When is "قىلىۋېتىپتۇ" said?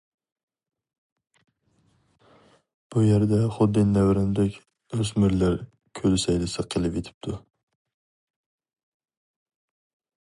6.75-7.39